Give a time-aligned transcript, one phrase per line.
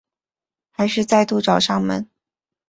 [0.71, 2.09] 还是再度找上门